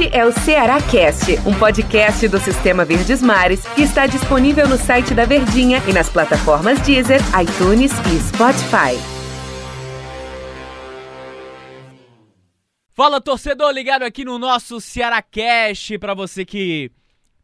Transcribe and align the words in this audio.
Este 0.00 0.16
é 0.16 0.24
o 0.24 0.32
Ceará 0.32 0.80
Cast, 0.80 1.30
um 1.46 1.52
podcast 1.58 2.26
do 2.26 2.40
Sistema 2.40 2.86
Verdes 2.86 3.20
Mares 3.20 3.66
que 3.74 3.82
está 3.82 4.06
disponível 4.06 4.66
no 4.66 4.78
site 4.78 5.12
da 5.12 5.26
Verdinha 5.26 5.82
e 5.86 5.92
nas 5.92 6.08
plataformas 6.08 6.80
Deezer, 6.80 7.20
iTunes 7.38 7.92
e 7.92 8.18
Spotify. 8.18 8.96
Fala 12.94 13.20
torcedor, 13.20 13.72
ligado 13.72 14.02
aqui 14.04 14.24
no 14.24 14.38
nosso 14.38 14.80
Ceará 14.80 15.20
Cast 15.20 15.98
para 15.98 16.14
você 16.14 16.46
que 16.46 16.90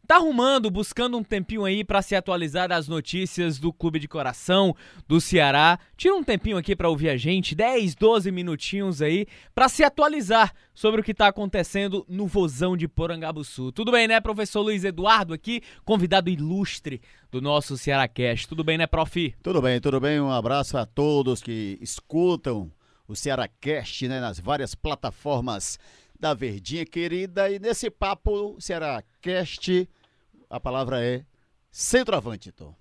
tá 0.07 0.15
arrumando, 0.15 0.71
buscando 0.71 1.17
um 1.17 1.23
tempinho 1.23 1.65
aí 1.65 1.83
para 1.83 2.01
se 2.01 2.15
atualizar 2.15 2.69
das 2.69 2.87
notícias 2.87 3.59
do 3.59 3.73
Clube 3.73 3.99
de 3.99 4.07
Coração 4.07 4.73
do 5.05 5.19
Ceará. 5.19 5.77
Tira 5.97 6.15
um 6.15 6.23
tempinho 6.23 6.57
aqui 6.57 6.77
para 6.77 6.87
ouvir 6.87 7.09
a 7.09 7.17
gente, 7.17 7.53
10, 7.53 7.93
12 7.93 8.31
minutinhos 8.31 9.01
aí 9.01 9.27
para 9.53 9.67
se 9.67 9.83
atualizar 9.83 10.53
sobre 10.73 11.01
o 11.01 11.03
que 11.03 11.13
tá 11.13 11.27
acontecendo 11.27 12.05
no 12.07 12.25
Vozão 12.25 12.77
de 12.77 12.87
Porangabuçu. 12.87 13.73
Tudo 13.73 13.91
bem, 13.91 14.07
né, 14.07 14.21
professor 14.21 14.61
Luiz 14.61 14.85
Eduardo 14.85 15.33
aqui, 15.33 15.61
convidado 15.83 16.29
ilustre 16.29 17.01
do 17.29 17.41
nosso 17.41 17.77
Ceará 17.77 18.07
Cast. 18.07 18.47
Tudo 18.47 18.63
bem, 18.63 18.77
né, 18.77 18.87
prof? 18.87 19.35
Tudo 19.43 19.61
bem, 19.61 19.81
tudo 19.81 19.99
bem. 19.99 20.21
Um 20.21 20.31
abraço 20.31 20.77
a 20.77 20.85
todos 20.85 21.43
que 21.43 21.77
escutam 21.81 22.71
o 23.05 23.15
Ceará 23.15 23.49
Cast, 23.59 24.07
né, 24.07 24.21
nas 24.21 24.39
várias 24.39 24.73
plataformas 24.73 25.77
da 26.17 26.33
Verdinha 26.33 26.85
querida. 26.85 27.49
E 27.49 27.59
nesse 27.59 27.89
papo 27.89 28.55
Ceará 28.59 29.03
Cast, 29.21 29.89
a 30.49 30.59
palavra 30.59 31.03
é 31.03 31.25
centroavante, 31.71 32.51
Tom. 32.51 32.75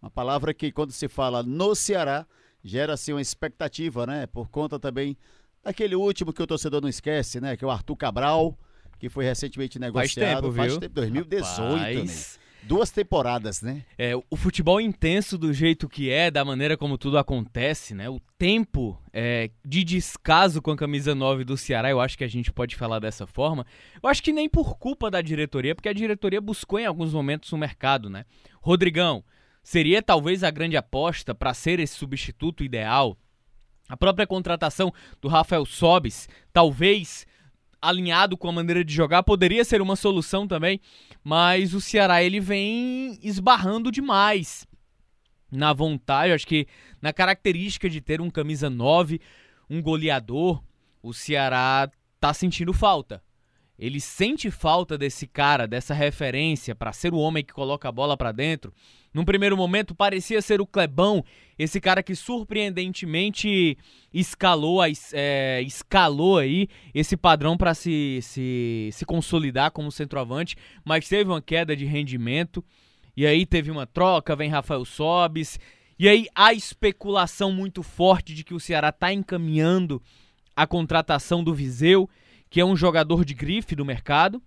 Uma 0.00 0.10
palavra 0.10 0.52
que, 0.52 0.70
quando 0.70 0.92
se 0.92 1.08
fala 1.08 1.42
no 1.42 1.74
Ceará, 1.74 2.26
gera-se 2.62 3.12
uma 3.12 3.22
expectativa, 3.22 4.06
né? 4.06 4.26
Por 4.26 4.48
conta 4.48 4.78
também 4.78 5.16
daquele 5.62 5.94
último 5.94 6.32
que 6.32 6.42
o 6.42 6.46
torcedor 6.46 6.82
não 6.82 6.88
esquece, 6.88 7.40
né? 7.40 7.56
Que 7.56 7.64
é 7.64 7.68
o 7.68 7.70
Arthur 7.70 7.96
Cabral, 7.96 8.58
que 8.98 9.08
foi 9.08 9.24
recentemente 9.24 9.78
negociado. 9.78 10.24
Faz 10.24 10.42
tempo, 10.42 10.50
viu? 10.52 10.62
Faz 10.62 10.78
tempo, 10.78 10.94
2018, 10.94 11.74
Rapaz. 11.74 12.38
né? 12.38 12.43
Duas 12.66 12.90
temporadas, 12.90 13.60
né? 13.60 13.84
É, 13.98 14.14
o 14.16 14.36
futebol 14.36 14.80
intenso 14.80 15.36
do 15.36 15.52
jeito 15.52 15.88
que 15.88 16.10
é, 16.10 16.30
da 16.30 16.44
maneira 16.44 16.76
como 16.76 16.96
tudo 16.96 17.18
acontece, 17.18 17.94
né? 17.94 18.08
O 18.08 18.18
tempo 18.38 18.98
é, 19.12 19.50
de 19.64 19.84
descaso 19.84 20.62
com 20.62 20.70
a 20.70 20.76
camisa 20.76 21.14
9 21.14 21.44
do 21.44 21.56
Ceará, 21.58 21.90
eu 21.90 22.00
acho 22.00 22.16
que 22.16 22.24
a 22.24 22.28
gente 22.28 22.50
pode 22.50 22.74
falar 22.74 23.00
dessa 23.00 23.26
forma. 23.26 23.66
Eu 24.02 24.08
acho 24.08 24.22
que 24.22 24.32
nem 24.32 24.48
por 24.48 24.78
culpa 24.78 25.10
da 25.10 25.20
diretoria, 25.20 25.74
porque 25.74 25.90
a 25.90 25.92
diretoria 25.92 26.40
buscou 26.40 26.78
em 26.78 26.86
alguns 26.86 27.12
momentos 27.12 27.52
o 27.52 27.58
mercado, 27.58 28.08
né? 28.08 28.24
Rodrigão, 28.62 29.22
seria 29.62 30.02
talvez 30.02 30.42
a 30.42 30.50
grande 30.50 30.76
aposta 30.76 31.34
para 31.34 31.52
ser 31.52 31.78
esse 31.80 31.94
substituto 31.94 32.64
ideal? 32.64 33.18
A 33.88 33.96
própria 33.96 34.26
contratação 34.26 34.92
do 35.20 35.28
Rafael 35.28 35.66
Sobis, 35.66 36.28
talvez 36.52 37.26
alinhado 37.88 38.36
com 38.36 38.48
a 38.48 38.52
maneira 38.52 38.84
de 38.84 38.92
jogar, 38.92 39.22
poderia 39.22 39.64
ser 39.64 39.80
uma 39.80 39.96
solução 39.96 40.46
também, 40.46 40.80
mas 41.22 41.74
o 41.74 41.80
Ceará 41.80 42.22
ele 42.22 42.40
vem 42.40 43.18
esbarrando 43.22 43.90
demais 43.92 44.66
na 45.50 45.72
vontade, 45.72 46.32
acho 46.32 46.46
que 46.46 46.66
na 47.00 47.12
característica 47.12 47.88
de 47.88 48.00
ter 48.00 48.20
um 48.20 48.30
camisa 48.30 48.68
9, 48.68 49.20
um 49.70 49.80
goleador, 49.80 50.62
o 51.02 51.12
Ceará 51.12 51.90
tá 52.18 52.34
sentindo 52.34 52.72
falta. 52.72 53.22
Ele 53.78 54.00
sente 54.00 54.50
falta 54.50 54.96
desse 54.96 55.26
cara, 55.26 55.66
dessa 55.66 55.92
referência 55.92 56.74
para 56.74 56.92
ser 56.92 57.12
o 57.12 57.18
homem 57.18 57.44
que 57.44 57.52
coloca 57.52 57.88
a 57.88 57.92
bola 57.92 58.16
para 58.16 58.30
dentro. 58.30 58.72
Num 59.12 59.24
primeiro 59.24 59.56
momento 59.56 59.94
parecia 59.94 60.40
ser 60.40 60.60
o 60.60 60.66
Clebão, 60.66 61.24
esse 61.58 61.80
cara 61.80 62.02
que 62.02 62.14
surpreendentemente 62.14 63.76
escalou, 64.12 64.80
é, 65.12 65.62
escalou 65.62 66.38
aí 66.38 66.68
esse 66.92 67.16
padrão 67.16 67.56
para 67.56 67.74
se, 67.74 68.20
se, 68.22 68.90
se 68.92 69.04
consolidar 69.04 69.70
como 69.70 69.90
centroavante, 69.90 70.56
mas 70.84 71.08
teve 71.08 71.30
uma 71.30 71.42
queda 71.42 71.76
de 71.76 71.84
rendimento. 71.84 72.64
E 73.16 73.26
aí 73.26 73.46
teve 73.46 73.70
uma 73.70 73.86
troca, 73.86 74.34
vem 74.34 74.50
Rafael 74.50 74.84
Sobis. 74.84 75.58
E 75.96 76.08
aí 76.08 76.26
a 76.34 76.52
especulação 76.52 77.52
muito 77.52 77.82
forte 77.82 78.34
de 78.34 78.42
que 78.42 78.54
o 78.54 78.60
Ceará 78.60 78.88
está 78.88 79.12
encaminhando 79.12 80.02
a 80.56 80.66
contratação 80.66 81.42
do 81.42 81.54
Viseu 81.54 82.08
que 82.54 82.60
é 82.60 82.64
um 82.64 82.76
jogador 82.76 83.24
de 83.24 83.34
grife 83.34 83.74
do 83.74 83.84
mercado. 83.84 84.40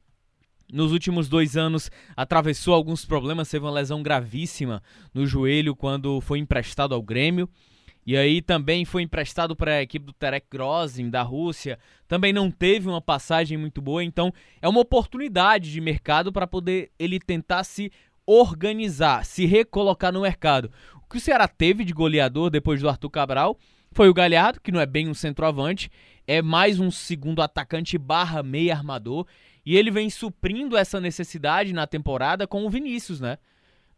Nos 0.71 0.93
últimos 0.93 1.27
dois 1.27 1.57
anos 1.57 1.91
atravessou 2.15 2.73
alguns 2.73 3.03
problemas, 3.03 3.49
teve 3.49 3.65
uma 3.65 3.71
lesão 3.71 4.01
gravíssima 4.01 4.81
no 5.13 5.27
joelho 5.27 5.75
quando 5.75 6.21
foi 6.21 6.39
emprestado 6.39 6.95
ao 6.95 7.01
Grêmio. 7.01 7.49
E 8.05 8.15
aí 8.15 8.41
também 8.41 8.85
foi 8.85 9.01
emprestado 9.01 9.57
para 9.57 9.73
a 9.73 9.81
equipe 9.81 10.05
do 10.05 10.13
Terek 10.13 10.47
Grozin 10.49 11.09
da 11.09 11.21
Rússia. 11.21 11.77
Também 12.07 12.31
não 12.31 12.49
teve 12.49 12.87
uma 12.87 13.01
passagem 13.01 13.57
muito 13.57 13.81
boa, 13.81 14.01
então 14.01 14.33
é 14.61 14.69
uma 14.69 14.79
oportunidade 14.79 15.69
de 15.69 15.81
mercado 15.81 16.31
para 16.31 16.47
poder 16.47 16.91
ele 16.97 17.19
tentar 17.19 17.65
se 17.65 17.91
organizar, 18.25 19.25
se 19.25 19.45
recolocar 19.45 20.13
no 20.13 20.21
mercado. 20.21 20.71
O 20.95 21.09
que 21.09 21.17
o 21.17 21.19
Ceará 21.19 21.45
teve 21.45 21.83
de 21.83 21.91
goleador 21.91 22.49
depois 22.49 22.79
do 22.79 22.87
Arthur 22.87 23.09
Cabral 23.09 23.59
foi 23.91 24.09
o 24.09 24.13
Galhardo, 24.13 24.61
que 24.61 24.71
não 24.71 24.79
é 24.79 24.85
bem 24.85 25.09
um 25.09 25.13
centroavante, 25.13 25.89
é 26.27 26.41
mais 26.41 26.79
um 26.79 26.91
segundo 26.91 27.41
atacante 27.41 27.97
barra 27.97 28.43
meia 28.43 28.75
armador. 28.75 29.25
E 29.65 29.75
ele 29.75 29.89
vem 29.89 30.09
suprindo 30.09 30.77
essa 30.77 30.99
necessidade 30.99 31.73
na 31.73 31.87
temporada 31.87 32.45
com 32.45 32.65
o 32.65 32.69
Vinícius, 32.69 33.19
né? 33.19 33.37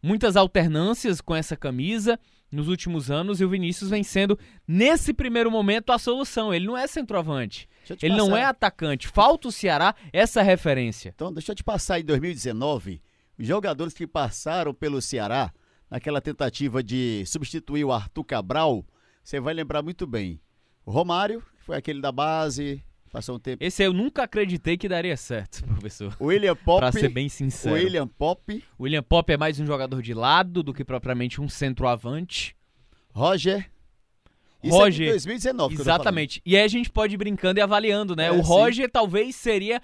Muitas 0.02 0.36
alternâncias 0.36 1.20
com 1.20 1.34
essa 1.34 1.56
camisa 1.56 2.18
nos 2.50 2.68
últimos 2.68 3.10
anos 3.10 3.40
e 3.40 3.44
o 3.44 3.48
Vinícius 3.48 3.90
vem 3.90 4.02
sendo, 4.02 4.38
nesse 4.66 5.12
primeiro 5.12 5.50
momento, 5.50 5.92
a 5.92 5.98
solução. 5.98 6.52
Ele 6.52 6.66
não 6.66 6.76
é 6.76 6.86
centroavante. 6.86 7.68
Ele 8.02 8.14
passar. 8.14 8.16
não 8.16 8.36
é 8.36 8.44
atacante. 8.44 9.08
Falta 9.08 9.48
o 9.48 9.52
Ceará 9.52 9.94
essa 10.12 10.42
referência. 10.42 11.12
Então, 11.14 11.32
deixa 11.32 11.52
eu 11.52 11.56
te 11.56 11.62
passar 11.62 12.00
em 12.00 12.04
2019, 12.04 13.02
os 13.38 13.46
jogadores 13.46 13.94
que 13.94 14.06
passaram 14.06 14.74
pelo 14.74 15.00
Ceará, 15.00 15.52
naquela 15.90 16.20
tentativa 16.20 16.82
de 16.82 17.24
substituir 17.26 17.84
o 17.84 17.92
Arthur 17.92 18.24
Cabral, 18.24 18.84
você 19.22 19.40
vai 19.40 19.54
lembrar 19.54 19.82
muito 19.82 20.06
bem. 20.06 20.40
O 20.84 20.90
Romário, 20.90 21.42
foi 21.70 21.76
aquele 21.76 22.00
da 22.00 22.10
base, 22.10 22.82
passou 23.12 23.36
um 23.36 23.38
tempo. 23.38 23.62
Esse 23.62 23.84
eu 23.84 23.92
nunca 23.92 24.24
acreditei 24.24 24.76
que 24.76 24.88
daria 24.88 25.16
certo, 25.16 25.62
professor. 25.78 26.16
William 26.20 26.56
Pop. 26.56 26.80
pra 26.80 26.90
ser 26.90 27.08
bem 27.08 27.28
sincero. 27.28 27.76
William 27.76 28.08
Pop. 28.08 28.64
William 28.78 29.04
Pop 29.04 29.32
é 29.32 29.36
mais 29.36 29.60
um 29.60 29.64
jogador 29.64 30.02
de 30.02 30.12
lado 30.12 30.64
do 30.64 30.74
que 30.74 30.84
propriamente 30.84 31.40
um 31.40 31.48
centroavante. 31.48 32.56
Roger. 33.12 33.70
Isso 34.64 34.76
Roger. 34.76 35.06
É 35.06 35.10
2019. 35.12 35.76
Exatamente. 35.76 36.42
E 36.44 36.56
aí 36.56 36.64
a 36.64 36.68
gente 36.68 36.90
pode 36.90 37.14
ir 37.14 37.18
brincando 37.18 37.60
e 37.60 37.62
avaliando, 37.62 38.16
né? 38.16 38.26
É, 38.26 38.32
o 38.32 38.40
Roger 38.40 38.86
sim. 38.86 38.90
talvez 38.92 39.36
seria 39.36 39.80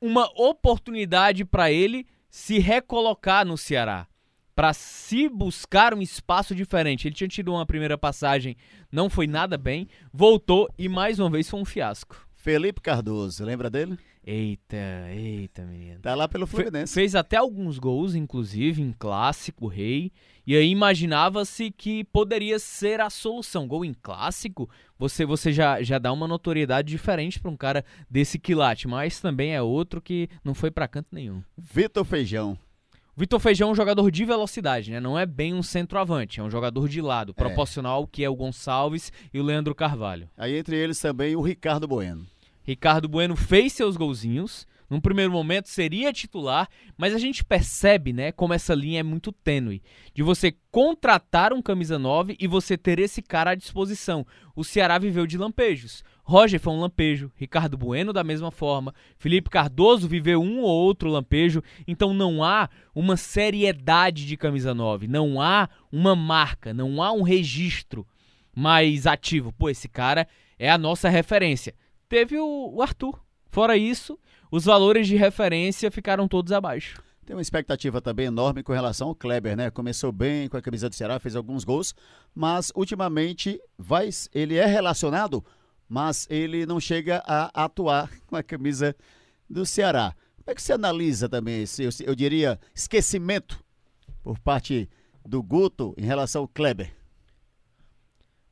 uma 0.00 0.28
oportunidade 0.34 1.44
para 1.44 1.70
ele 1.70 2.04
se 2.28 2.58
recolocar 2.58 3.46
no 3.46 3.56
Ceará 3.56 4.08
para 4.54 4.72
se 4.72 5.28
buscar 5.28 5.94
um 5.94 6.02
espaço 6.02 6.54
diferente. 6.54 7.08
Ele 7.08 7.14
tinha 7.14 7.28
tido 7.28 7.52
uma 7.52 7.66
primeira 7.66 7.96
passagem, 7.96 8.56
não 8.90 9.08
foi 9.08 9.26
nada 9.26 9.56
bem, 9.56 9.88
voltou 10.12 10.68
e 10.78 10.88
mais 10.88 11.18
uma 11.18 11.30
vez 11.30 11.48
foi 11.48 11.60
um 11.60 11.64
fiasco. 11.64 12.26
Felipe 12.34 12.80
Cardoso, 12.80 13.44
lembra 13.44 13.70
dele? 13.70 13.96
Eita, 14.24 14.76
eita, 15.10 15.64
menino. 15.64 16.00
Tá 16.00 16.14
lá 16.14 16.26
pelo 16.26 16.46
Fluminense. 16.46 16.92
Fe 16.92 17.00
fez 17.00 17.14
até 17.14 17.36
alguns 17.36 17.78
gols, 17.78 18.16
inclusive, 18.16 18.82
em 18.82 18.92
clássico, 18.92 19.68
rei. 19.68 20.12
E 20.44 20.56
aí 20.56 20.68
imaginava-se 20.68 21.70
que 21.70 22.02
poderia 22.04 22.58
ser 22.58 23.00
a 23.00 23.10
solução. 23.10 23.66
Gol 23.66 23.84
em 23.84 23.94
clássico, 23.94 24.68
você 24.98 25.24
você 25.24 25.52
já, 25.52 25.82
já 25.82 25.98
dá 25.98 26.12
uma 26.12 26.26
notoriedade 26.26 26.88
diferente 26.88 27.38
para 27.38 27.50
um 27.50 27.56
cara 27.56 27.84
desse 28.10 28.40
quilate. 28.40 28.88
Mas 28.88 29.20
também 29.20 29.54
é 29.54 29.62
outro 29.62 30.00
que 30.00 30.28
não 30.44 30.54
foi 30.54 30.70
para 30.70 30.88
canto 30.88 31.08
nenhum. 31.12 31.42
Vitor 31.56 32.04
Feijão. 32.04 32.58
Vitor 33.14 33.38
Feijão 33.38 33.68
é 33.68 33.72
um 33.72 33.74
jogador 33.74 34.10
de 34.10 34.24
velocidade, 34.24 34.90
né? 34.90 34.98
Não 34.98 35.18
é 35.18 35.26
bem 35.26 35.52
um 35.52 35.62
centroavante, 35.62 36.40
é 36.40 36.42
um 36.42 36.50
jogador 36.50 36.88
de 36.88 37.02
lado, 37.02 37.32
é. 37.32 37.34
proporcional 37.34 38.06
que 38.06 38.24
é 38.24 38.28
o 38.28 38.34
Gonçalves 38.34 39.12
e 39.34 39.38
o 39.38 39.42
Leandro 39.42 39.74
Carvalho. 39.74 40.30
Aí 40.34 40.56
entre 40.56 40.76
eles 40.76 40.98
também 40.98 41.36
o 41.36 41.42
Ricardo 41.42 41.86
Bueno. 41.86 42.26
Ricardo 42.64 43.08
Bueno 43.08 43.36
fez 43.36 43.74
seus 43.74 43.98
golzinhos, 43.98 44.66
num 44.92 45.00
primeiro 45.00 45.32
momento 45.32 45.70
seria 45.70 46.12
titular, 46.12 46.68
mas 46.98 47.14
a 47.14 47.18
gente 47.18 47.42
percebe, 47.42 48.12
né, 48.12 48.30
como 48.30 48.52
essa 48.52 48.74
linha 48.74 49.00
é 49.00 49.02
muito 49.02 49.32
tênue, 49.32 49.82
de 50.12 50.22
você 50.22 50.54
contratar 50.70 51.54
um 51.54 51.62
camisa 51.62 51.98
9 51.98 52.36
e 52.38 52.46
você 52.46 52.76
ter 52.76 52.98
esse 52.98 53.22
cara 53.22 53.52
à 53.52 53.54
disposição. 53.54 54.26
O 54.54 54.62
Ceará 54.62 54.98
viveu 54.98 55.26
de 55.26 55.38
lampejos. 55.38 56.04
Roger 56.22 56.60
foi 56.60 56.74
um 56.74 56.80
lampejo, 56.80 57.32
Ricardo 57.36 57.78
Bueno 57.78 58.12
da 58.12 58.22
mesma 58.22 58.50
forma, 58.50 58.94
Felipe 59.16 59.48
Cardoso 59.48 60.06
viveu 60.06 60.42
um 60.42 60.60
ou 60.60 60.68
outro 60.68 61.08
lampejo, 61.08 61.62
então 61.88 62.12
não 62.12 62.44
há 62.44 62.68
uma 62.94 63.16
seriedade 63.16 64.26
de 64.26 64.36
camisa 64.36 64.74
9, 64.74 65.08
não 65.08 65.40
há 65.40 65.70
uma 65.90 66.14
marca, 66.14 66.74
não 66.74 67.02
há 67.02 67.10
um 67.12 67.22
registro 67.22 68.06
mais 68.54 69.06
ativo. 69.06 69.54
Pô, 69.54 69.70
esse 69.70 69.88
cara 69.88 70.28
é 70.58 70.70
a 70.70 70.76
nossa 70.76 71.08
referência. 71.08 71.74
Teve 72.10 72.38
o, 72.38 72.82
Arthur. 72.82 73.18
Fora 73.52 73.76
isso, 73.76 74.18
os 74.52 74.66
valores 74.66 75.08
de 75.08 75.16
referência 75.16 75.90
ficaram 75.90 76.28
todos 76.28 76.52
abaixo. 76.52 77.02
Tem 77.24 77.34
uma 77.34 77.40
expectativa 77.40 78.02
também 78.02 78.26
enorme 78.26 78.62
com 78.62 78.74
relação 78.74 79.08
ao 79.08 79.14
Kleber, 79.14 79.56
né? 79.56 79.70
Começou 79.70 80.12
bem 80.12 80.46
com 80.46 80.58
a 80.58 80.60
camisa 80.60 80.90
do 80.90 80.94
Ceará, 80.94 81.18
fez 81.18 81.34
alguns 81.34 81.64
gols, 81.64 81.94
mas 82.34 82.70
ultimamente 82.76 83.58
vai, 83.78 84.10
ele 84.34 84.56
é 84.56 84.66
relacionado, 84.66 85.42
mas 85.88 86.26
ele 86.28 86.66
não 86.66 86.78
chega 86.78 87.22
a 87.26 87.64
atuar 87.64 88.10
com 88.28 88.36
a 88.36 88.42
camisa 88.42 88.94
do 89.48 89.64
Ceará. 89.64 90.14
Como 90.36 90.50
é 90.50 90.54
que 90.54 90.60
você 90.60 90.74
analisa 90.74 91.30
também 91.30 91.62
esse, 91.62 91.84
eu, 91.84 91.90
eu 92.04 92.14
diria, 92.14 92.60
esquecimento 92.74 93.58
por 94.22 94.38
parte 94.38 94.86
do 95.24 95.42
Guto 95.42 95.94
em 95.96 96.04
relação 96.04 96.42
ao 96.42 96.48
Kleber? 96.48 96.92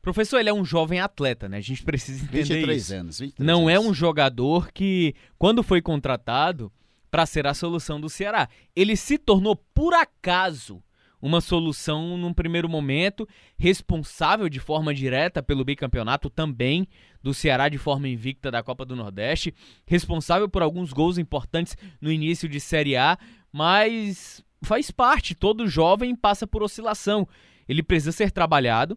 Professor, 0.03 0.39
ele 0.39 0.49
é 0.49 0.55
um 0.55 0.65
jovem 0.65 1.01
atleta, 1.01 1.49
né? 1.49 1.59
A 1.59 1.63
gente 1.63 1.83
precisa 1.85 2.25
entender 2.25 2.45
23 2.45 2.83
isso. 2.83 2.95
anos. 2.95 3.19
23 3.19 3.47
Não 3.47 3.69
é 3.69 3.75
anos. 3.75 3.87
um 3.89 3.95
jogador 3.95 4.73
que, 4.73 5.15
quando 5.39 5.63
foi 5.63 5.83
contratado 5.83 6.73
para 7.11 7.27
ser 7.27 7.47
a 7.47 7.55
solução 7.55 8.01
do 8.01 8.09
Ceará, 8.09 8.49
ele 8.75 8.97
se 8.97 9.19
tornou 9.19 9.57
por 9.75 9.93
acaso 9.93 10.83
uma 11.21 11.41
solução 11.41 12.17
num 12.17 12.33
primeiro 12.33 12.69
momento, 12.69 13.29
responsável 13.59 14.49
de 14.49 14.59
forma 14.59 14.95
direta 14.95 15.43
pelo 15.43 15.65
bicampeonato 15.65 16.31
também 16.31 16.89
do 17.23 17.35
Ceará 17.35 17.69
de 17.69 17.77
forma 17.77 18.09
invicta 18.09 18.51
da 18.51 18.63
Copa 18.63 18.87
do 18.87 18.97
Nordeste, 18.97 19.53
responsável 19.87 20.49
por 20.49 20.63
alguns 20.63 20.93
gols 20.93 21.19
importantes 21.19 21.77
no 22.01 22.11
início 22.11 22.49
de 22.49 22.59
Série 22.59 22.97
A, 22.97 23.19
mas 23.53 24.43
faz 24.63 24.91
parte, 24.91 25.35
todo 25.35 25.69
jovem 25.69 26.17
passa 26.17 26.47
por 26.47 26.63
oscilação. 26.63 27.29
Ele 27.69 27.83
precisa 27.83 28.13
ser 28.13 28.31
trabalhado. 28.31 28.97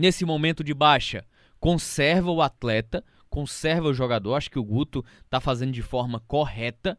Nesse 0.00 0.24
momento 0.24 0.64
de 0.64 0.72
baixa, 0.72 1.26
conserva 1.60 2.30
o 2.30 2.40
atleta, 2.40 3.04
conserva 3.28 3.88
o 3.88 3.92
jogador. 3.92 4.34
Acho 4.34 4.50
que 4.50 4.58
o 4.58 4.64
Guto 4.64 5.04
está 5.26 5.42
fazendo 5.42 5.72
de 5.72 5.82
forma 5.82 6.20
correta 6.20 6.98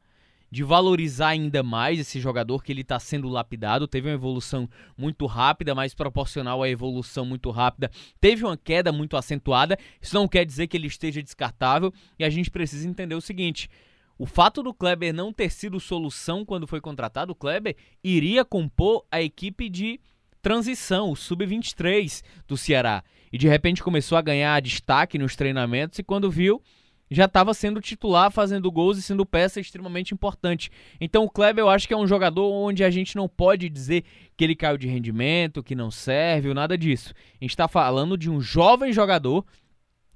de 0.51 0.63
valorizar 0.63 1.30
ainda 1.30 1.63
mais 1.63 2.00
esse 2.00 2.19
jogador 2.19 2.63
que 2.63 2.71
ele 2.71 2.81
está 2.81 3.00
sendo 3.00 3.27
lapidado. 3.27 3.88
Teve 3.88 4.07
uma 4.07 4.13
evolução 4.13 4.69
muito 4.95 5.25
rápida, 5.25 5.74
mas 5.74 5.95
proporcional 5.95 6.62
à 6.62 6.69
evolução 6.69 7.25
muito 7.25 7.50
rápida, 7.50 7.89
teve 8.19 8.45
uma 8.45 8.56
queda 8.56 8.92
muito 8.92 9.18
acentuada. 9.18 9.80
Isso 10.00 10.13
não 10.13 10.27
quer 10.27 10.45
dizer 10.45 10.68
que 10.68 10.77
ele 10.77 10.86
esteja 10.86 11.24
descartável 11.24 11.92
e 12.19 12.24
a 12.24 12.30
gente 12.30 12.51
precisa 12.51 12.88
entender 12.88 13.15
o 13.15 13.21
seguinte. 13.21 13.68
O 14.15 14.27
fato 14.27 14.62
do 14.62 14.75
Kleber 14.75 15.12
não 15.12 15.33
ter 15.33 15.50
sido 15.50 15.80
solução 15.80 16.45
quando 16.45 16.68
foi 16.68 16.80
contratado, 16.80 17.31
o 17.31 17.36
Kleber 17.36 17.75
iria 18.03 18.45
compor 18.45 19.03
a 19.09 19.19
equipe 19.19 19.69
de 19.71 20.00
transição, 20.41 21.11
o 21.11 21.15
sub-23 21.15 22.23
do 22.47 22.57
Ceará. 22.57 23.03
E 23.31 23.38
de 23.38 23.47
repente 23.47 23.83
começou 23.83 24.17
a 24.17 24.21
ganhar 24.21 24.61
destaque 24.61 25.17
nos 25.17 25.35
treinamentos 25.35 25.99
e 25.99 26.03
quando 26.03 26.29
viu, 26.29 26.61
já 27.09 27.25
estava 27.25 27.53
sendo 27.53 27.81
titular, 27.81 28.31
fazendo 28.31 28.71
gols 28.71 28.97
e 28.97 29.01
sendo 29.01 29.25
peça 29.25 29.59
extremamente 29.59 30.13
importante. 30.13 30.71
Então 30.99 31.25
o 31.25 31.29
Kleber 31.29 31.63
eu 31.63 31.69
acho 31.69 31.85
que 31.85 31.93
é 31.93 31.97
um 31.97 32.07
jogador 32.07 32.49
onde 32.49 32.83
a 32.83 32.89
gente 32.89 33.17
não 33.17 33.27
pode 33.27 33.67
dizer 33.69 34.05
que 34.38 34.45
ele 34.45 34.55
caiu 34.55 34.77
de 34.77 34.88
rendimento, 34.88 35.61
que 35.61 35.75
não 35.75 35.91
serve 35.91 36.47
ou 36.47 36.55
nada 36.55 36.77
disso. 36.77 37.13
A 37.33 37.43
gente 37.43 37.51
está 37.51 37.67
falando 37.67 38.17
de 38.17 38.29
um 38.29 38.39
jovem 38.39 38.93
jogador 38.93 39.45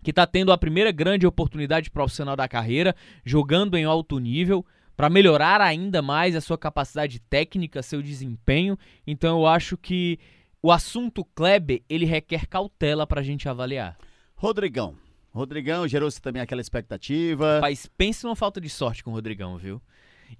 que 0.01 0.11
está 0.11 0.25
tendo 0.25 0.51
a 0.51 0.57
primeira 0.57 0.91
grande 0.91 1.27
oportunidade 1.27 1.89
profissional 1.89 2.35
da 2.35 2.47
carreira, 2.47 2.95
jogando 3.25 3.75
em 3.75 3.83
alto 3.83 4.19
nível, 4.19 4.65
para 4.95 5.09
melhorar 5.09 5.61
ainda 5.61 6.01
mais 6.01 6.35
a 6.35 6.41
sua 6.41 6.57
capacidade 6.57 7.19
técnica, 7.19 7.83
seu 7.83 8.01
desempenho. 8.01 8.77
Então 9.05 9.39
eu 9.39 9.47
acho 9.47 9.77
que 9.77 10.19
o 10.61 10.71
assunto 10.71 11.23
Kleber, 11.23 11.83
ele 11.89 12.05
requer 12.05 12.47
cautela 12.47 13.05
para 13.05 13.21
a 13.21 13.23
gente 13.23 13.47
avaliar. 13.47 13.97
Rodrigão. 14.35 14.95
Rodrigão 15.31 15.87
gerou-se 15.87 16.21
também 16.21 16.41
aquela 16.41 16.61
expectativa. 16.61 17.59
Mas 17.61 17.87
pense 17.97 18.23
numa 18.23 18.35
falta 18.35 18.61
de 18.61 18.69
sorte 18.69 19.03
com 19.03 19.11
o 19.11 19.13
Rodrigão, 19.13 19.57
viu? 19.57 19.81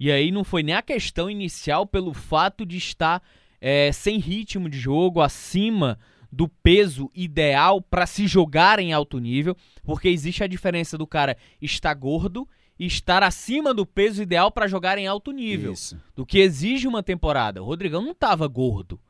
E 0.00 0.10
aí 0.10 0.30
não 0.30 0.42
foi 0.42 0.62
nem 0.62 0.74
a 0.74 0.82
questão 0.82 1.30
inicial 1.30 1.86
pelo 1.86 2.12
fato 2.12 2.64
de 2.66 2.76
estar 2.76 3.22
é, 3.60 3.92
sem 3.92 4.18
ritmo 4.18 4.68
de 4.68 4.78
jogo, 4.78 5.20
acima 5.20 5.98
do 6.32 6.48
peso 6.48 7.10
ideal 7.14 7.80
para 7.80 8.06
se 8.06 8.26
jogar 8.26 8.78
em 8.78 8.92
alto 8.92 9.18
nível, 9.18 9.56
porque 9.84 10.08
existe 10.08 10.42
a 10.42 10.46
diferença 10.46 10.98
do 10.98 11.06
cara 11.06 11.36
estar 11.62 11.94
gordo 11.94 12.48
estar 12.78 13.22
acima 13.22 13.72
do 13.72 13.86
peso 13.86 14.22
ideal 14.22 14.50
para 14.50 14.68
jogar 14.68 14.98
em 14.98 15.06
alto 15.06 15.30
nível, 15.30 15.72
Isso. 15.72 15.98
do 16.14 16.26
que 16.26 16.38
exige 16.38 16.86
uma 16.86 17.02
temporada. 17.02 17.62
O 17.62 17.66
Rodrigão 17.66 18.02
não 18.02 18.12
estava 18.12 18.46
gordo. 18.46 19.00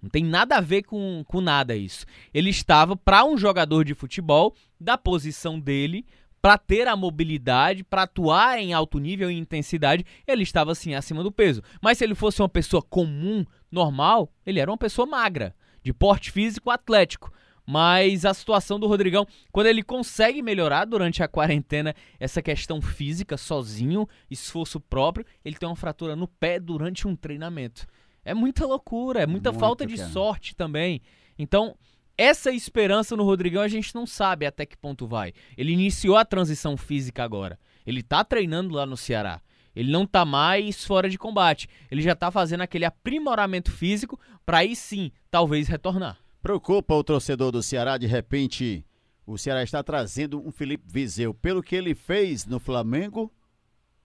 Não 0.00 0.08
tem 0.08 0.24
nada 0.24 0.56
a 0.56 0.60
ver 0.60 0.82
com, 0.82 1.24
com 1.26 1.40
nada 1.40 1.74
isso. 1.74 2.06
Ele 2.32 2.50
estava 2.50 2.96
para 2.96 3.24
um 3.24 3.36
jogador 3.36 3.84
de 3.84 3.94
futebol 3.94 4.54
da 4.78 4.96
posição 4.96 5.58
dele, 5.58 6.06
para 6.40 6.56
ter 6.56 6.86
a 6.86 6.96
mobilidade, 6.96 7.82
para 7.82 8.02
atuar 8.02 8.58
em 8.60 8.72
alto 8.72 8.98
nível 8.98 9.30
e 9.30 9.36
intensidade, 9.36 10.04
ele 10.26 10.42
estava 10.44 10.72
assim 10.72 10.94
acima 10.94 11.22
do 11.22 11.32
peso. 11.32 11.62
Mas 11.82 11.98
se 11.98 12.04
ele 12.04 12.14
fosse 12.14 12.40
uma 12.40 12.48
pessoa 12.48 12.80
comum, 12.80 13.44
normal, 13.70 14.32
ele 14.46 14.60
era 14.60 14.70
uma 14.70 14.78
pessoa 14.78 15.04
magra, 15.04 15.54
de 15.82 15.92
porte 15.92 16.30
físico 16.30 16.70
atlético. 16.70 17.32
Mas 17.70 18.24
a 18.24 18.32
situação 18.32 18.80
do 18.80 18.86
Rodrigão, 18.86 19.26
quando 19.52 19.66
ele 19.66 19.82
consegue 19.82 20.40
melhorar 20.40 20.86
durante 20.86 21.22
a 21.22 21.28
quarentena 21.28 21.94
essa 22.18 22.40
questão 22.40 22.80
física 22.80 23.36
sozinho, 23.36 24.08
esforço 24.30 24.80
próprio, 24.80 25.26
ele 25.44 25.54
tem 25.54 25.68
uma 25.68 25.76
fratura 25.76 26.16
no 26.16 26.26
pé 26.26 26.58
durante 26.58 27.06
um 27.06 27.14
treinamento. 27.14 27.86
É 28.24 28.32
muita 28.32 28.64
loucura, 28.64 29.20
é 29.20 29.26
muita 29.26 29.50
Muito, 29.50 29.60
falta 29.60 29.84
de 29.84 29.98
cara. 29.98 30.08
sorte 30.08 30.56
também. 30.56 31.02
Então, 31.38 31.76
essa 32.16 32.50
esperança 32.50 33.14
no 33.14 33.22
Rodrigão 33.22 33.60
a 33.60 33.68
gente 33.68 33.94
não 33.94 34.06
sabe 34.06 34.46
até 34.46 34.64
que 34.64 34.74
ponto 34.74 35.06
vai. 35.06 35.34
Ele 35.54 35.70
iniciou 35.70 36.16
a 36.16 36.24
transição 36.24 36.74
física 36.74 37.22
agora. 37.22 37.58
Ele 37.86 38.02
tá 38.02 38.24
treinando 38.24 38.74
lá 38.74 38.86
no 38.86 38.96
Ceará. 38.96 39.42
Ele 39.76 39.92
não 39.92 40.06
tá 40.06 40.24
mais 40.24 40.86
fora 40.86 41.06
de 41.06 41.18
combate. 41.18 41.68
Ele 41.90 42.00
já 42.00 42.14
tá 42.14 42.30
fazendo 42.30 42.62
aquele 42.62 42.86
aprimoramento 42.86 43.70
físico 43.70 44.18
para 44.46 44.60
aí 44.60 44.74
sim, 44.74 45.12
talvez 45.30 45.68
retornar. 45.68 46.18
Preocupa 46.42 46.94
o 46.94 47.04
torcedor 47.04 47.50
do 47.50 47.62
Ceará, 47.62 47.98
de 47.98 48.06
repente, 48.06 48.84
o 49.26 49.36
Ceará 49.36 49.62
está 49.62 49.82
trazendo 49.82 50.40
um 50.46 50.50
Felipe 50.50 50.84
Viseu. 50.86 51.34
Pelo 51.34 51.62
que 51.62 51.74
ele 51.74 51.94
fez 51.94 52.46
no 52.46 52.58
Flamengo, 52.60 53.32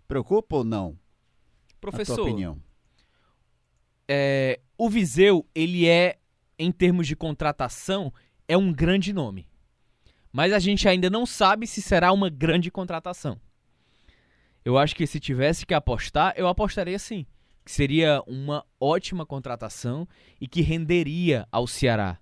preocupa 0.07 0.57
ou 0.57 0.63
não? 0.63 0.89
Na 0.89 0.95
tua 0.95 1.91
Professor, 1.91 2.21
opinião. 2.21 2.62
é, 4.07 4.59
o 4.77 4.89
Viseu, 4.89 5.45
ele 5.53 5.88
é, 5.88 6.18
em 6.57 6.71
termos 6.71 7.07
de 7.07 7.15
contratação, 7.15 8.12
é 8.47 8.57
um 8.57 8.71
grande 8.74 9.13
nome. 9.13 9.47
Mas 10.31 10.51
a 10.51 10.59
gente 10.59 10.88
ainda 10.88 11.09
não 11.09 11.25
sabe 11.25 11.68
se 11.68 11.81
será 11.81 12.12
uma 12.12 12.29
grande 12.29 12.71
contratação. 12.71 13.39
Eu 14.65 14.77
acho 14.77 14.95
que 14.95 15.06
se 15.06 15.19
tivesse 15.19 15.65
que 15.65 15.74
apostar, 15.74 16.33
eu 16.36 16.47
apostaria 16.47 16.97
sim. 16.97 17.25
Que 17.63 17.71
seria 17.71 18.21
uma 18.25 18.65
ótima 18.79 19.25
contratação 19.25 20.07
e 20.41 20.47
que 20.47 20.62
renderia 20.62 21.47
ao 21.51 21.68
Ceará. 21.68 22.18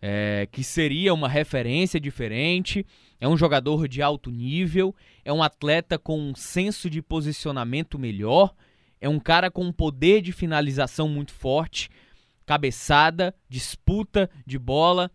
É, 0.00 0.46
que 0.52 0.62
seria 0.62 1.14
uma 1.14 1.28
referência 1.28 1.98
diferente. 1.98 2.86
É 3.20 3.26
um 3.26 3.36
jogador 3.36 3.88
de 3.88 4.02
alto 4.02 4.30
nível. 4.30 4.94
É 5.24 5.32
um 5.32 5.42
atleta 5.42 5.98
com 5.98 6.18
um 6.18 6.34
senso 6.34 6.88
de 6.90 7.00
posicionamento 7.00 7.98
melhor. 7.98 8.54
É 9.00 9.08
um 9.08 9.18
cara 9.18 9.50
com 9.50 9.64
um 9.64 9.72
poder 9.72 10.20
de 10.20 10.32
finalização 10.32 11.08
muito 11.08 11.32
forte. 11.32 11.88
Cabeçada, 12.44 13.34
disputa 13.48 14.30
de 14.46 14.58
bola, 14.58 15.10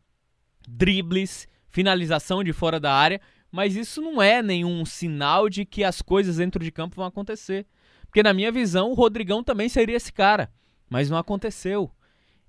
dribles, 0.68 1.48
finalização 1.70 2.44
de 2.44 2.52
fora 2.52 2.80
da 2.80 2.94
área. 2.94 3.22
Mas 3.52 3.76
isso 3.76 4.02
não 4.02 4.22
é 4.22 4.42
nenhum 4.42 4.86
sinal 4.86 5.50
de 5.50 5.66
que 5.66 5.84
as 5.84 6.02
coisas 6.02 6.38
dentro 6.38 6.64
de 6.64 6.72
campo 6.72 6.96
vão 6.96 7.06
acontecer. 7.06 7.66
Porque, 8.06 8.24
na 8.24 8.34
minha 8.34 8.52
visão, 8.52 8.92
o 8.92 8.94
Rodrigão 8.94 9.44
também 9.44 9.70
seria 9.70 9.98
esse 9.98 10.12
cara. 10.12 10.52
Mas 10.90 11.10
não 11.10 11.18
aconteceu. 11.18 11.92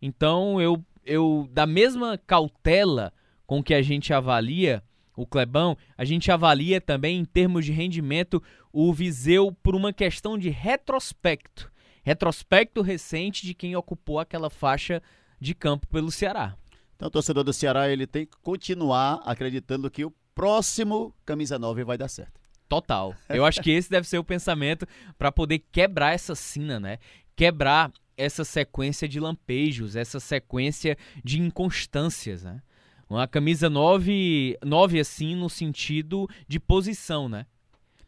Então, 0.01 0.61
eu, 0.61 0.85
eu 1.05 1.49
da 1.53 1.67
mesma 1.67 2.19
cautela 2.19 3.13
com 3.47 3.63
que 3.63 3.75
a 3.75 3.83
gente 3.83 4.13
avalia 4.13 4.83
o 5.15 5.27
Clebão, 5.27 5.77
a 5.97 6.05
gente 6.05 6.31
avalia 6.31 6.81
também 6.81 7.19
em 7.19 7.25
termos 7.25 7.65
de 7.67 7.73
rendimento 7.73 8.43
o 8.73 8.93
Viseu 8.93 9.53
por 9.63 9.75
uma 9.75 9.93
questão 9.93 10.39
de 10.39 10.49
retrospecto. 10.49 11.71
Retrospecto 12.03 12.81
recente 12.83 13.47
de 13.47 13.55
quem 13.55 13.77
ocupou 13.77 14.19
aquela 14.19 14.49
faixa 14.49 15.03
de 15.39 15.55
campo 15.55 15.87
pelo 15.89 16.11
Ceará. 16.11 16.57
Então, 16.97 17.09
o 17.09 17.11
torcedor 17.11 17.45
do 17.45 17.53
Ceará 17.53 17.89
ele 17.91 18.07
tem 18.07 18.25
que 18.25 18.37
continuar 18.43 19.21
acreditando 19.25 19.91
que 19.91 20.05
o 20.05 20.13
próximo 20.35 21.15
camisa 21.25 21.59
9 21.59 21.85
vai 21.85 21.99
dar 21.99 22.09
certo. 22.09 22.41
Total. 22.69 23.15
Eu 23.29 23.45
acho 23.45 23.61
que 23.61 23.71
esse 23.71 23.91
deve 23.91 24.09
ser 24.09 24.19
o 24.19 24.25
pensamento 24.25 24.87
para 25.19 25.31
poder 25.31 25.59
quebrar 25.71 26.15
essa 26.15 26.35
sina, 26.35 26.81
né? 26.81 26.99
Quebrar 27.37 27.93
essa 28.23 28.45
sequência 28.45 29.09
de 29.09 29.21
lampejos, 29.21 29.97
essa 29.97 30.21
sequência 30.21 30.97
de 31.23 31.41
inconstâncias, 31.41 32.43
né? 32.43 32.63
Uma 33.09 33.29
camisa 33.29 33.69
9, 33.69 34.59
9 34.65 35.01
assim 35.01 35.35
no 35.35 35.51
sentido 35.51 36.29
de 36.49 36.59
posição, 36.59 37.29
né? 37.29 37.45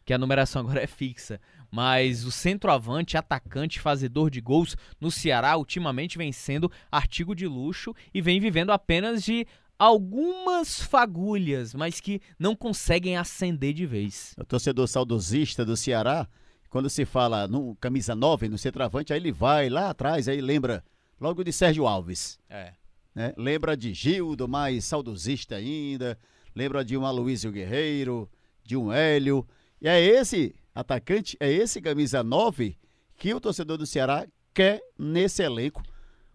Que 0.04 0.14
a 0.14 0.18
numeração 0.18 0.62
agora 0.62 0.82
é 0.82 0.86
fixa. 0.86 1.40
Mas 1.70 2.24
o 2.24 2.30
centroavante, 2.30 3.16
atacante, 3.16 3.80
fazedor 3.80 4.30
de 4.30 4.40
gols 4.40 4.76
no 5.00 5.10
Ceará 5.10 5.56
ultimamente 5.56 6.16
vem 6.16 6.32
sendo 6.32 6.70
artigo 6.90 7.34
de 7.34 7.46
luxo 7.46 7.94
e 8.14 8.22
vem 8.22 8.40
vivendo 8.40 8.70
apenas 8.70 9.22
de 9.22 9.46
algumas 9.78 10.80
fagulhas, 10.80 11.74
mas 11.74 12.00
que 12.00 12.20
não 12.38 12.54
conseguem 12.54 13.16
acender 13.16 13.74
de 13.74 13.84
vez. 13.86 14.34
O 14.38 14.44
torcedor 14.44 14.86
saudosista 14.88 15.64
do 15.64 15.76
Ceará, 15.76 16.28
quando 16.74 16.90
se 16.90 17.04
fala 17.04 17.46
no 17.46 17.76
camisa 17.76 18.16
9, 18.16 18.48
no 18.48 18.58
centroavante, 18.58 19.12
aí 19.12 19.20
ele 19.20 19.30
vai 19.30 19.68
lá 19.68 19.90
atrás, 19.90 20.26
aí 20.26 20.40
lembra 20.40 20.82
logo 21.20 21.44
de 21.44 21.52
Sérgio 21.52 21.86
Alves. 21.86 22.36
É. 22.50 22.72
né? 23.14 23.32
Lembra 23.36 23.76
de 23.76 23.94
Gildo, 23.94 24.48
mais 24.48 24.84
saudosista 24.84 25.54
ainda. 25.54 26.18
Lembra 26.52 26.84
de 26.84 26.96
um 26.96 27.06
Aloysio 27.06 27.52
Guerreiro, 27.52 28.28
de 28.64 28.76
um 28.76 28.92
Hélio. 28.92 29.46
E 29.80 29.86
é 29.86 30.00
esse 30.00 30.52
atacante, 30.74 31.36
é 31.38 31.48
esse 31.48 31.80
camisa 31.80 32.24
9 32.24 32.76
que 33.16 33.32
o 33.32 33.38
torcedor 33.38 33.78
do 33.78 33.86
Ceará 33.86 34.26
quer 34.52 34.80
nesse 34.98 35.44
elenco. 35.44 35.80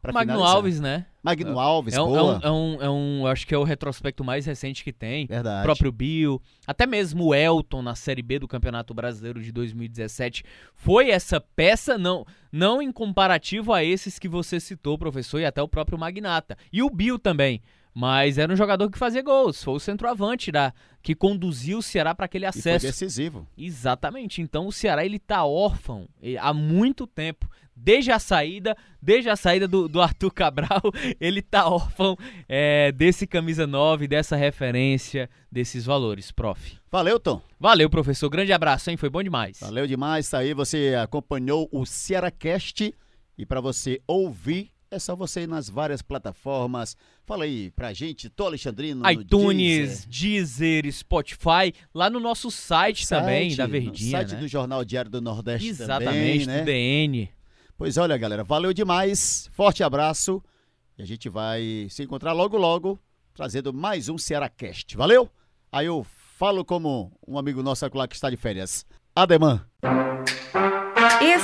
Magno 0.02 0.22
finalizar. 0.22 0.56
Alves, 0.56 0.80
né? 0.80 1.06
Magno 1.22 1.60
Alves, 1.60 1.94
É 1.94 2.02
um, 2.02 2.06
é, 2.16 2.20
boa. 2.20 2.38
um, 2.38 2.42
é, 2.42 2.52
um, 2.52 2.82
é 2.84 2.90
um- 2.90 3.28
acho 3.28 3.46
que 3.46 3.54
é 3.54 3.58
o 3.58 3.64
retrospecto 3.64 4.24
mais 4.24 4.46
recente 4.46 4.84
que 4.84 4.94
tem. 4.94 5.26
Verdade. 5.28 5.60
O 5.62 5.64
próprio 5.64 5.92
Bill, 5.92 6.42
até 6.66 6.86
mesmo 6.86 7.26
o 7.26 7.36
Elton 7.36 7.82
na 7.82 7.94
Série 7.96 8.22
B 8.22 8.40
do 8.40 8.48
Campeonato 8.48 8.94
Brasileiro 8.94 9.42
de 9.42 9.52
2017 9.52 10.44
foi 10.76 11.10
essa 11.10 11.42
peça, 11.42 11.98
não, 11.98 12.26
não 12.52 12.82
em 12.82 12.92
comparativo 12.92 13.74
a 13.74 13.84
esses 13.84 14.18
que 14.18 14.28
você 14.30 14.60
citou, 14.60 14.98
professor, 14.98 15.40
e 15.40 15.46
até 15.46 15.62
o 15.62 15.68
próprio 15.68 15.98
Magnata. 15.98 16.58
E 16.72 16.82
o 16.82 16.90
Bill 16.90 17.20
também. 17.20 17.62
Mas 18.00 18.38
era 18.38 18.54
um 18.54 18.56
jogador 18.56 18.90
que 18.90 18.98
fazia 18.98 19.22
gols, 19.22 19.62
foi 19.62 19.74
o 19.74 19.80
centroavante 19.80 20.54
da, 20.54 20.74
que 21.04 21.14
conduziu 21.14 21.80
o 21.80 21.84
Ceará 21.84 22.16
para 22.16 22.28
aquele 22.28 22.46
E 22.46 22.52
foi 22.54 22.60
acesso. 22.60 22.86
decisivo. 22.86 23.46
Exatamente. 23.58 24.42
Então 24.42 24.68
o 24.68 24.72
Ceará 24.72 25.04
ele 25.06 25.20
tá 25.20 25.44
órfão 25.44 26.08
há 26.40 26.54
muito 26.54 27.06
tempo. 27.06 27.50
Desde 27.76 28.10
a 28.10 28.18
saída, 28.18 28.76
desde 29.02 29.30
a 29.30 29.36
saída 29.36 29.68
do, 29.68 29.90
do 29.90 30.02
Arthur 30.02 30.32
Cabral, 30.32 30.82
ele 31.20 31.42
tá 31.42 31.68
órfão 31.68 32.18
eh, 32.48 32.94
desse 32.94 33.28
camisa 33.28 33.68
9, 33.68 34.08
dessa 34.08 34.38
referência, 34.38 35.30
desses 35.52 35.86
valores, 35.86 36.32
prof. 36.32 36.78
Valeu, 36.90 37.20
Tom. 37.20 37.42
Valeu, 37.60 37.90
professor. 37.90 38.30
Grande 38.30 38.54
abraço, 38.54 38.90
hein? 38.90 38.96
Foi 38.96 39.10
bom 39.10 39.22
demais. 39.22 39.60
Valeu 39.60 39.86
demais. 39.86 40.30
Tá 40.30 40.38
aí, 40.40 40.54
você 40.54 40.96
acompanhou 41.02 41.68
o 41.70 41.86
Cearacast. 41.86 42.94
E 43.38 43.46
para 43.46 43.62
você 43.62 44.02
ouvir, 44.06 44.72
é 44.92 44.98
só 44.98 45.16
você 45.16 45.42
ir 45.42 45.48
nas 45.48 45.70
várias 45.70 46.02
plataformas. 46.02 46.96
Fala 47.26 47.44
aí 47.44 47.72
pra 47.72 47.94
gente, 47.94 48.30
Tô 48.30 48.46
Alexandrino. 48.46 49.02
no 49.02 49.12
iTunes, 49.12 50.06
Deezer, 50.06 50.84
Deezer, 50.84 50.94
Spotify, 50.94 51.74
lá 51.94 52.10
no 52.10 52.20
nosso 52.20 52.50
site, 52.50 53.08
também, 53.08 53.50
site, 53.50 53.58
da 53.58 53.68
no 53.68 53.72
Verdinha, 53.72 54.12
site 54.12 54.34
né? 54.34 54.40
do 54.40 54.48
Jornal 54.48 54.84
Diário 54.84 55.12
do 55.12 55.22
Nordeste 55.22 55.68
Exatamente, 55.68 56.46
também, 56.46 56.46
né? 56.46 56.60
do 56.60 56.66
DN. 56.66 57.30
Pois 57.78 57.98
olha, 57.98 58.18
galera, 58.18 58.44
valeu 58.44 58.74
demais. 58.74 59.50
Forte 59.54 59.84
abraço. 59.84 60.44
E 60.98 61.02
a 61.02 61.06
gente 61.06 61.30
vai 61.30 61.88
se 61.90 62.04
encontrar 62.04 62.34
logo, 62.34 62.58
logo, 62.58 63.00
trazendo 63.34 63.72
mais 63.72 64.10
um 64.10 64.18
Cearacast. 64.18 64.98
Valeu? 64.98 65.30
Aí 65.72 65.86
eu 65.86 66.06
falo 66.38 66.66
como 66.66 67.12
um 67.26 67.38
amigo 67.38 67.64
nosso 67.64 67.90
lá 67.94 68.08
que 68.08 68.16
está 68.16 68.30
de 68.30 68.36
férias. 68.38 68.86
Ademã. 69.16 69.66